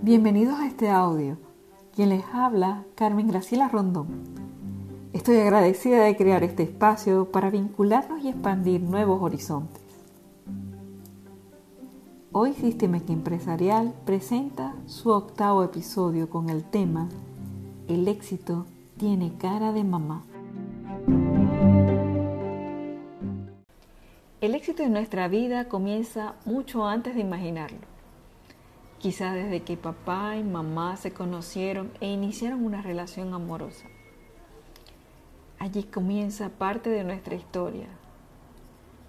Bienvenidos 0.00 0.60
a 0.60 0.66
este 0.68 0.90
audio. 0.90 1.38
Quien 1.92 2.10
les 2.10 2.22
habla, 2.32 2.84
Carmen 2.94 3.26
Graciela 3.26 3.68
Rondón. 3.68 4.06
Estoy 5.12 5.38
agradecida 5.38 6.04
de 6.04 6.16
crear 6.16 6.44
este 6.44 6.62
espacio 6.62 7.32
para 7.32 7.50
vincularnos 7.50 8.22
y 8.22 8.28
expandir 8.28 8.80
nuevos 8.80 9.20
horizontes. 9.20 9.82
Hoy 12.30 12.54
Sistémica 12.54 13.12
Empresarial 13.12 13.92
presenta 14.04 14.76
su 14.86 15.10
octavo 15.10 15.64
episodio 15.64 16.30
con 16.30 16.48
el 16.48 16.62
tema 16.62 17.08
El 17.88 18.06
éxito 18.06 18.66
tiene 18.98 19.32
cara 19.36 19.72
de 19.72 19.82
mamá. 19.82 20.22
El 24.40 24.54
éxito 24.54 24.84
en 24.84 24.92
nuestra 24.92 25.26
vida 25.26 25.68
comienza 25.68 26.36
mucho 26.44 26.86
antes 26.86 27.16
de 27.16 27.20
imaginarlo. 27.20 27.97
Quizás 28.98 29.34
desde 29.34 29.62
que 29.62 29.76
papá 29.76 30.36
y 30.36 30.42
mamá 30.42 30.96
se 30.96 31.12
conocieron 31.12 31.92
e 32.00 32.08
iniciaron 32.08 32.64
una 32.64 32.82
relación 32.82 33.32
amorosa. 33.32 33.86
Allí 35.60 35.84
comienza 35.84 36.48
parte 36.48 36.90
de 36.90 37.04
nuestra 37.04 37.36
historia. 37.36 37.86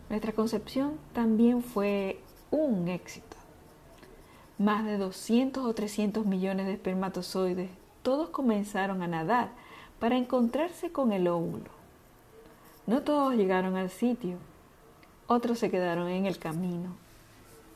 Nuestra 0.09 0.31
concepción 0.33 0.99
también 1.13 1.63
fue 1.63 2.19
un 2.51 2.87
éxito. 2.87 3.37
Más 4.59 4.85
de 4.85 4.97
200 4.97 5.65
o 5.65 5.73
300 5.73 6.25
millones 6.25 6.67
de 6.67 6.73
espermatozoides, 6.73 7.69
todos 8.03 8.29
comenzaron 8.29 9.01
a 9.01 9.07
nadar 9.07 9.49
para 9.99 10.17
encontrarse 10.17 10.91
con 10.91 11.11
el 11.11 11.27
óvulo. 11.27 11.71
No 12.85 13.01
todos 13.01 13.35
llegaron 13.35 13.75
al 13.75 13.89
sitio, 13.89 14.37
otros 15.27 15.59
se 15.59 15.69
quedaron 15.69 16.09
en 16.09 16.25
el 16.25 16.39
camino 16.39 16.95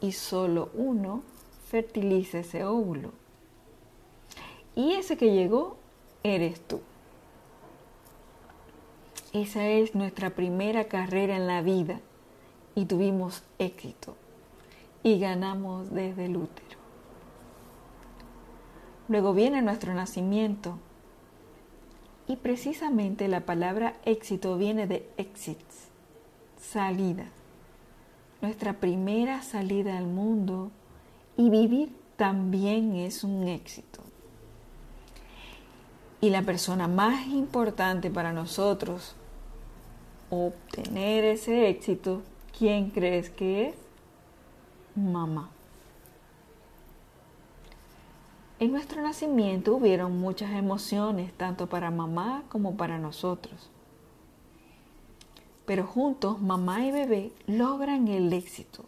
y 0.01 0.13
solo 0.13 0.69
uno 0.73 1.21
fertiliza 1.73 2.37
ese 2.37 2.63
óvulo. 2.65 3.13
Y 4.75 4.91
ese 4.91 5.17
que 5.17 5.33
llegó 5.33 5.77
eres 6.21 6.61
tú. 6.61 6.81
Esa 9.33 9.67
es 9.67 9.95
nuestra 9.95 10.29
primera 10.29 10.83
carrera 10.83 11.35
en 11.35 11.47
la 11.47 11.63
vida 11.63 11.99
y 12.75 12.85
tuvimos 12.85 13.41
éxito 13.57 14.15
y 15.01 15.17
ganamos 15.17 15.89
desde 15.89 16.25
el 16.25 16.37
útero. 16.37 16.77
Luego 19.07 19.33
viene 19.33 19.63
nuestro 19.63 19.95
nacimiento 19.95 20.77
y 22.27 22.35
precisamente 22.35 23.27
la 23.27 23.47
palabra 23.47 23.95
éxito 24.05 24.59
viene 24.59 24.85
de 24.85 25.09
exits, 25.17 25.87
salida. 26.55 27.25
Nuestra 28.43 28.73
primera 28.73 29.41
salida 29.41 29.97
al 29.97 30.05
mundo 30.05 30.69
y 31.37 31.49
vivir 31.49 31.95
también 32.15 32.95
es 32.95 33.23
un 33.23 33.47
éxito. 33.47 34.01
Y 36.21 36.29
la 36.29 36.41
persona 36.41 36.87
más 36.87 37.27
importante 37.27 38.09
para 38.09 38.31
nosotros 38.31 39.15
obtener 40.29 41.25
ese 41.25 41.69
éxito, 41.69 42.21
¿quién 42.57 42.89
crees 42.89 43.29
que 43.29 43.69
es? 43.69 43.75
Mamá. 44.95 45.49
En 48.59 48.71
nuestro 48.71 49.01
nacimiento 49.01 49.75
hubieron 49.75 50.17
muchas 50.19 50.51
emociones, 50.51 51.33
tanto 51.33 51.67
para 51.67 51.91
mamá 51.91 52.43
como 52.47 52.77
para 52.77 52.97
nosotros. 52.97 53.69
Pero 55.65 55.85
juntos, 55.85 56.41
mamá 56.41 56.85
y 56.85 56.91
bebé 56.91 57.31
logran 57.47 58.07
el 58.07 58.31
éxito. 58.31 58.85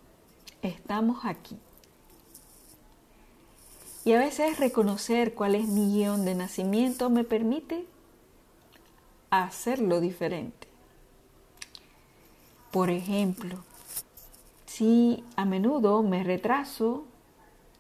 Estamos 0.61 1.25
aquí. 1.25 1.57
Y 4.05 4.13
a 4.13 4.19
veces 4.19 4.59
reconocer 4.59 5.33
cuál 5.33 5.55
es 5.55 5.67
mi 5.67 5.91
guion 5.91 6.25
de 6.25 6.35
nacimiento 6.35 7.09
me 7.09 7.23
permite 7.23 7.87
hacerlo 9.31 9.99
diferente. 9.99 10.67
Por 12.69 12.91
ejemplo, 12.91 13.57
si 14.67 15.23
a 15.35 15.45
menudo 15.45 16.03
me 16.03 16.23
retraso, 16.23 17.03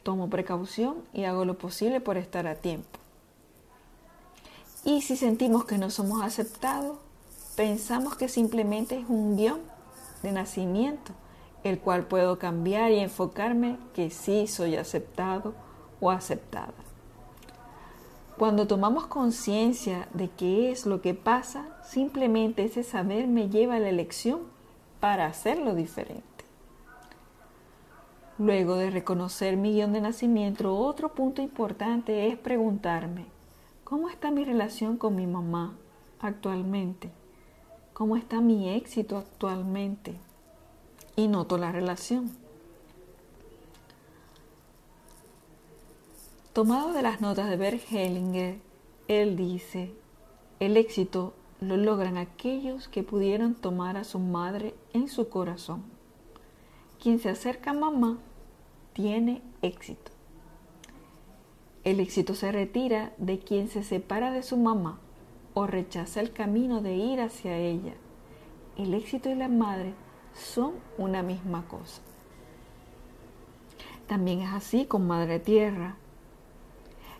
tomo 0.01 0.27
precaución 0.27 0.95
y 1.13 1.25
hago 1.25 1.45
lo 1.45 1.59
posible 1.59 2.01
por 2.01 2.17
estar 2.17 2.47
a 2.47 2.55
tiempo. 2.55 2.97
Y 4.83 5.03
si 5.03 5.17
sentimos 5.17 5.65
que 5.65 5.77
no 5.77 5.91
somos 5.91 6.23
aceptados, 6.23 6.97
pensamos 7.55 8.15
que 8.15 8.29
simplemente 8.29 8.97
es 8.97 9.05
un 9.07 9.37
guion 9.37 9.59
de 10.23 10.31
nacimiento, 10.31 11.11
el 11.63 11.77
cual 11.77 12.07
puedo 12.07 12.39
cambiar 12.39 12.91
y 12.91 12.99
enfocarme 12.99 13.77
que 13.93 14.09
sí 14.09 14.47
soy 14.47 14.75
aceptado 14.75 15.53
o 16.05 16.11
aceptada. 16.11 16.73
Cuando 18.37 18.67
tomamos 18.67 19.07
conciencia 19.07 20.07
de 20.13 20.29
qué 20.29 20.71
es 20.71 20.85
lo 20.85 21.01
que 21.01 21.13
pasa, 21.13 21.65
simplemente 21.83 22.65
ese 22.65 22.83
saber 22.83 23.27
me 23.27 23.49
lleva 23.49 23.75
a 23.75 23.79
la 23.79 23.89
elección 23.89 24.41
para 24.99 25.25
hacerlo 25.25 25.73
diferente. 25.73 26.23
Luego 28.37 28.75
de 28.75 28.91
reconocer 28.91 29.57
mi 29.57 29.73
guion 29.73 29.93
de 29.93 30.01
nacimiento, 30.01 30.77
otro 30.77 31.13
punto 31.13 31.41
importante 31.41 32.27
es 32.27 32.37
preguntarme, 32.37 33.25
¿cómo 33.83 34.09
está 34.09 34.29
mi 34.29 34.43
relación 34.43 34.97
con 34.97 35.15
mi 35.15 35.25
mamá 35.25 35.73
actualmente? 36.19 37.09
¿Cómo 37.93 38.15
está 38.15 38.41
mi 38.41 38.69
éxito 38.69 39.17
actualmente? 39.17 40.19
Y 41.15 41.29
noto 41.29 41.57
la 41.57 41.71
relación. 41.71 42.44
Tomado 46.55 46.93
de 46.93 47.01
las 47.01 47.19
notas 47.19 47.49
de 47.49 47.57
Bert 47.57 47.81
Hellinger, 47.91 48.61
él 49.09 49.35
dice, 49.35 49.93
el 50.61 50.77
éxito 50.77 51.33
lo 51.59 51.75
logran 51.75 52.15
aquellos 52.15 52.87
que 52.87 53.03
pudieron 53.03 53.55
tomar 53.55 53.97
a 53.97 54.05
su 54.05 54.19
madre 54.19 54.73
en 54.93 55.09
su 55.09 55.27
corazón. 55.27 55.83
Quien 56.97 57.19
se 57.19 57.27
acerca 57.27 57.71
a 57.71 57.73
mamá 57.73 58.19
tiene 58.93 59.41
éxito. 59.61 60.13
El 61.83 61.99
éxito 61.99 62.33
se 62.35 62.53
retira 62.53 63.11
de 63.17 63.39
quien 63.39 63.67
se 63.67 63.83
separa 63.83 64.31
de 64.31 64.41
su 64.41 64.55
mamá 64.55 64.99
o 65.55 65.67
rechaza 65.67 66.21
el 66.21 66.31
camino 66.31 66.81
de 66.81 66.95
ir 66.95 67.19
hacia 67.19 67.57
ella. 67.57 67.95
El 68.77 68.93
éxito 68.93 69.29
y 69.29 69.35
la 69.35 69.49
madre 69.49 69.93
son 70.33 70.75
una 70.97 71.21
misma 71.21 71.67
cosa. 71.67 72.01
También 74.07 74.39
es 74.39 74.53
así 74.53 74.85
con 74.85 75.05
Madre 75.05 75.41
Tierra 75.41 75.97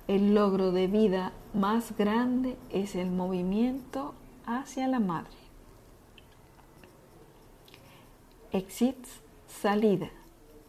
el 0.08 0.36
logro 0.36 0.72
de 0.72 0.88
vida 0.88 1.32
más 1.54 1.98
grande 1.98 2.58
es 2.70 2.96
el 2.96 3.10
movimiento 3.10 4.14
hacia 4.46 4.88
la 4.88 5.00
madre. 5.00 5.34
Exit 8.52 8.98
salida. 9.48 10.10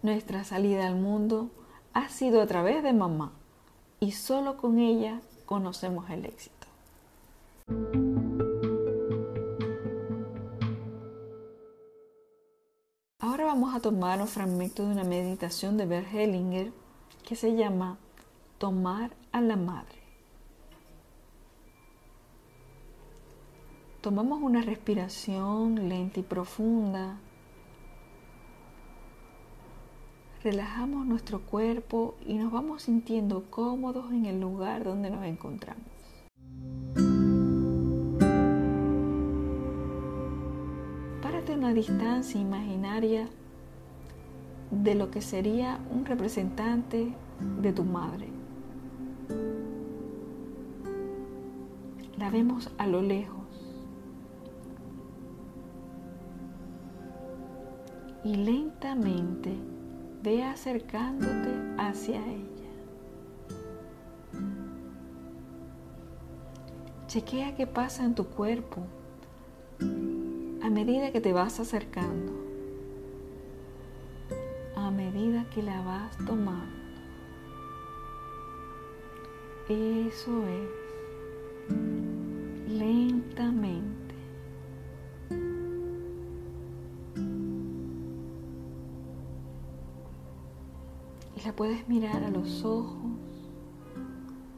Nuestra 0.02 0.44
salida 0.44 0.86
al 0.86 0.96
mundo 0.96 1.50
ha 1.92 2.08
sido 2.08 2.40
a 2.40 2.46
través 2.46 2.82
de 2.82 2.92
mamá 2.92 3.32
y 4.00 4.12
solo 4.12 4.56
con 4.56 4.78
ella 4.78 5.20
conocemos 5.44 6.08
el 6.10 6.24
éxito. 6.24 6.66
Ahora 13.18 13.44
vamos 13.44 13.74
a 13.74 13.80
tomar 13.80 14.20
un 14.20 14.28
fragmento 14.28 14.86
de 14.86 14.92
una 14.92 15.04
meditación 15.04 15.76
de 15.76 15.86
Bert 15.86 16.12
Hellinger 16.12 16.72
que 17.24 17.36
se 17.36 17.54
llama 17.54 17.98
Tomar 18.58 19.10
a 19.32 19.42
la 19.42 19.56
madre. 19.56 19.98
Tomamos 24.00 24.40
una 24.40 24.62
respiración 24.62 25.90
lenta 25.90 26.20
y 26.20 26.22
profunda. 26.22 27.18
Relajamos 30.42 31.04
nuestro 31.04 31.40
cuerpo 31.42 32.14
y 32.24 32.38
nos 32.38 32.50
vamos 32.50 32.84
sintiendo 32.84 33.44
cómodos 33.50 34.10
en 34.10 34.24
el 34.24 34.40
lugar 34.40 34.84
donde 34.84 35.10
nos 35.10 35.24
encontramos. 35.26 35.84
Párate 41.20 41.52
a 41.52 41.56
una 41.56 41.74
distancia 41.74 42.40
imaginaria 42.40 43.28
de 44.70 44.94
lo 44.94 45.10
que 45.10 45.20
sería 45.20 45.78
un 45.90 46.06
representante 46.06 47.12
de 47.60 47.72
tu 47.74 47.84
madre. 47.84 48.35
La 52.18 52.30
vemos 52.30 52.70
a 52.78 52.86
lo 52.86 53.02
lejos. 53.02 53.44
Y 58.24 58.36
lentamente 58.36 59.54
ve 60.22 60.42
acercándote 60.42 61.50
hacia 61.78 62.26
ella. 62.26 62.46
Chequea 67.06 67.54
qué 67.54 67.66
pasa 67.66 68.04
en 68.04 68.14
tu 68.14 68.26
cuerpo 68.26 68.82
a 70.62 70.70
medida 70.70 71.12
que 71.12 71.20
te 71.20 71.32
vas 71.32 71.60
acercando, 71.60 72.32
a 74.74 74.90
medida 74.90 75.48
que 75.50 75.62
la 75.62 75.80
vas 75.82 76.16
tomando. 76.26 76.74
Eso 79.68 80.46
es. 80.48 80.85
Lentamente. 82.68 84.14
Y 91.36 91.44
la 91.44 91.52
puedes 91.54 91.88
mirar 91.88 92.24
a 92.24 92.30
los 92.30 92.64
ojos 92.64 92.96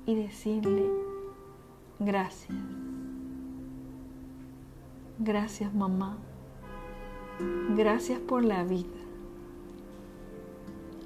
y 0.07 0.15
decirle 0.15 0.91
gracias. 1.99 2.57
Gracias 5.19 5.75
mamá. 5.75 6.17
Gracias 7.77 8.19
por 8.21 8.45
la 8.45 8.65
vida. 8.65 8.89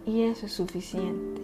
Y 0.06 0.22
eso 0.22 0.46
es 0.46 0.52
suficiente. 0.52 1.41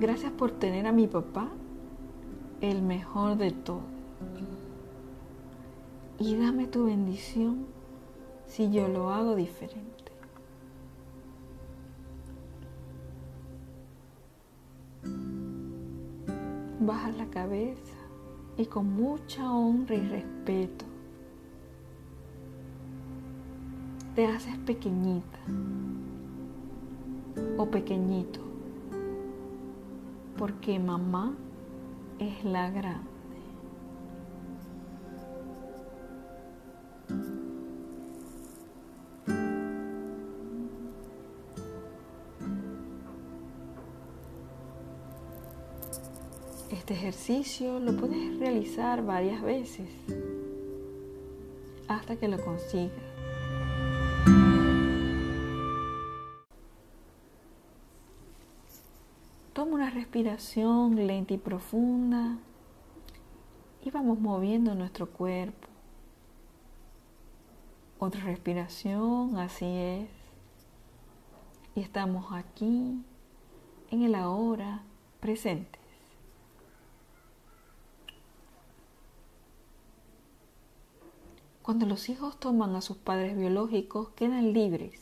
Gracias 0.00 0.32
por 0.32 0.50
tener 0.52 0.86
a 0.86 0.92
mi 0.92 1.06
papá 1.06 1.50
el 2.62 2.80
mejor 2.80 3.36
de 3.36 3.50
todo. 3.50 3.82
Y 6.18 6.36
dame 6.36 6.66
tu 6.66 6.86
bendición 6.86 7.66
si 8.46 8.70
yo 8.70 8.88
lo 8.88 9.10
hago 9.10 9.34
diferente. 9.34 9.84
Baja 16.80 17.10
la 17.10 17.26
cabeza 17.26 17.98
y 18.56 18.64
con 18.64 18.90
mucha 18.90 19.52
honra 19.52 19.96
y 19.96 20.08
respeto 20.08 20.86
te 24.14 24.26
haces 24.26 24.56
pequeñita 24.60 25.40
o 27.58 27.66
pequeñito 27.66 28.49
porque 30.40 30.78
mamá 30.78 31.34
es 32.18 32.42
la 32.44 32.70
grande. 32.70 33.10
Este 46.70 46.94
ejercicio 46.94 47.78
lo 47.78 47.94
puedes 47.98 48.38
realizar 48.38 49.04
varias 49.04 49.42
veces 49.42 49.90
hasta 51.86 52.16
que 52.16 52.28
lo 52.28 52.42
consigas. 52.42 53.19
Una 59.70 59.88
respiración 59.88 61.06
lenta 61.06 61.32
y 61.32 61.38
profunda 61.38 62.38
y 63.84 63.90
vamos 63.92 64.18
moviendo 64.18 64.74
nuestro 64.74 65.08
cuerpo. 65.08 65.68
Otra 68.00 68.20
respiración, 68.24 69.38
así 69.38 69.66
es. 69.66 70.08
Y 71.76 71.82
estamos 71.82 72.32
aquí, 72.32 73.00
en 73.92 74.02
el 74.02 74.16
ahora, 74.16 74.82
presentes. 75.20 75.80
Cuando 81.62 81.86
los 81.86 82.08
hijos 82.08 82.40
toman 82.40 82.74
a 82.74 82.80
sus 82.80 82.96
padres 82.96 83.38
biológicos, 83.38 84.08
quedan 84.16 84.52
libres. 84.52 85.00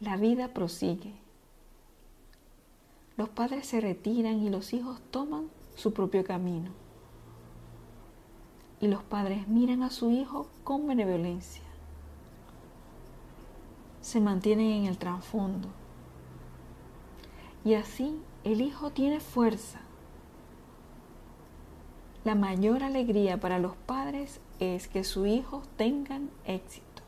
La 0.00 0.16
vida 0.16 0.54
prosigue. 0.54 1.27
Los 3.18 3.28
padres 3.28 3.66
se 3.66 3.80
retiran 3.80 4.40
y 4.44 4.48
los 4.48 4.72
hijos 4.72 5.00
toman 5.10 5.48
su 5.74 5.92
propio 5.92 6.22
camino. 6.22 6.70
Y 8.80 8.86
los 8.86 9.02
padres 9.02 9.48
miran 9.48 9.82
a 9.82 9.90
su 9.90 10.12
hijo 10.12 10.46
con 10.62 10.86
benevolencia. 10.86 11.64
Se 14.02 14.20
mantienen 14.20 14.68
en 14.68 14.84
el 14.86 14.98
trasfondo. 14.98 15.68
Y 17.64 17.74
así 17.74 18.22
el 18.44 18.60
hijo 18.60 18.90
tiene 18.90 19.18
fuerza. 19.18 19.80
La 22.22 22.36
mayor 22.36 22.84
alegría 22.84 23.40
para 23.40 23.58
los 23.58 23.74
padres 23.74 24.40
es 24.60 24.86
que 24.86 25.02
sus 25.02 25.26
hijos 25.26 25.66
tengan 25.76 26.30
éxito. 26.44 27.02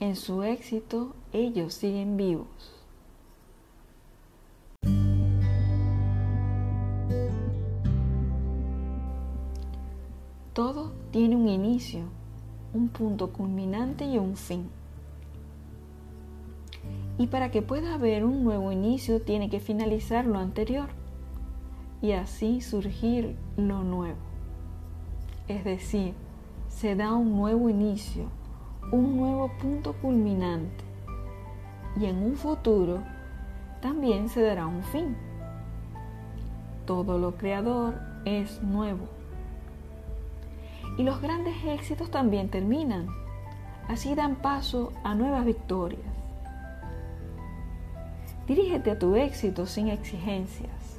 En 0.00 0.16
su 0.16 0.42
éxito 0.44 1.14
ellos 1.34 1.74
siguen 1.74 2.16
vivos. 2.16 2.81
Todo 10.52 10.92
tiene 11.12 11.34
un 11.34 11.48
inicio, 11.48 12.02
un 12.74 12.88
punto 12.88 13.32
culminante 13.32 14.04
y 14.04 14.18
un 14.18 14.36
fin. 14.36 14.68
Y 17.16 17.28
para 17.28 17.50
que 17.50 17.62
pueda 17.62 17.94
haber 17.94 18.22
un 18.22 18.44
nuevo 18.44 18.70
inicio 18.70 19.22
tiene 19.22 19.48
que 19.48 19.60
finalizar 19.60 20.26
lo 20.26 20.38
anterior 20.38 20.90
y 22.02 22.12
así 22.12 22.60
surgir 22.60 23.34
lo 23.56 23.82
nuevo. 23.82 24.18
Es 25.48 25.64
decir, 25.64 26.12
se 26.68 26.96
da 26.96 27.14
un 27.14 27.34
nuevo 27.34 27.70
inicio, 27.70 28.24
un 28.92 29.16
nuevo 29.16 29.50
punto 29.58 29.94
culminante 30.02 30.84
y 31.98 32.04
en 32.04 32.18
un 32.18 32.36
futuro 32.36 33.02
también 33.80 34.28
se 34.28 34.42
dará 34.42 34.66
un 34.66 34.82
fin. 34.82 35.16
Todo 36.84 37.16
lo 37.16 37.36
creador 37.38 37.94
es 38.26 38.62
nuevo 38.62 39.21
y 40.96 41.02
los 41.02 41.20
grandes 41.20 41.54
éxitos 41.64 42.10
también 42.10 42.48
terminan. 42.48 43.08
Así 43.88 44.14
dan 44.14 44.36
paso 44.36 44.92
a 45.04 45.14
nuevas 45.14 45.44
victorias. 45.44 46.00
Dirígete 48.46 48.90
a 48.90 48.98
tu 48.98 49.16
éxito 49.16 49.66
sin 49.66 49.88
exigencias. 49.88 50.98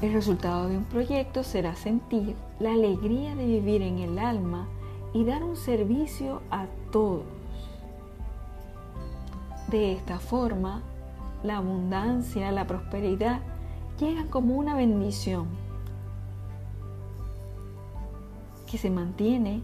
El 0.00 0.12
resultado 0.12 0.68
de 0.68 0.76
un 0.76 0.84
proyecto 0.84 1.42
será 1.42 1.74
sentir 1.76 2.36
la 2.60 2.72
alegría 2.72 3.34
de 3.34 3.46
vivir 3.46 3.82
en 3.82 3.98
el 3.98 4.18
alma 4.18 4.66
y 5.12 5.24
dar 5.24 5.42
un 5.42 5.56
servicio 5.56 6.42
a 6.50 6.66
todos. 6.90 7.24
De 9.68 9.92
esta 9.92 10.18
forma, 10.18 10.82
la 11.42 11.58
abundancia, 11.58 12.52
la 12.52 12.66
prosperidad 12.66 13.40
llegan 13.98 14.28
como 14.28 14.54
una 14.56 14.74
bendición 14.74 15.48
que 18.66 18.78
se 18.78 18.90
mantiene 18.90 19.62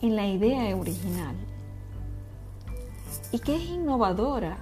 en 0.00 0.16
la 0.16 0.26
idea 0.26 0.76
original 0.76 1.34
y 3.32 3.38
que 3.38 3.56
es 3.56 3.64
innovadora 3.64 4.58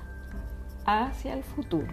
hacia 0.86 1.34
el 1.34 1.42
futuro. 1.42 1.88